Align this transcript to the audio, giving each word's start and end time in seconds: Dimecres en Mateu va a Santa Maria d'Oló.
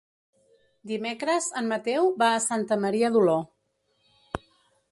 Dimecres 0.91 1.49
en 1.61 1.69
Mateu 1.73 2.09
va 2.23 2.29
a 2.37 2.41
Santa 2.47 2.79
Maria 2.85 3.13
d'Oló. 3.17 3.39